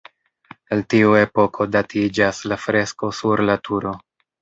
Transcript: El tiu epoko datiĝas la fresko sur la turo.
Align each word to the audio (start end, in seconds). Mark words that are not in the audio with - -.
El 0.75 0.81
tiu 0.93 1.13
epoko 1.19 1.69
datiĝas 1.77 2.43
la 2.53 2.61
fresko 2.67 3.15
sur 3.23 3.49
la 3.51 3.61
turo. 3.69 3.99